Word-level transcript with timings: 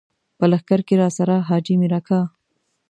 په 0.37 0.45
لښکر 0.51 0.79
کې 0.87 0.95
راسره 1.01 1.35
حاجي 1.47 1.75
مير 1.81 1.93
اکا. 1.99 2.21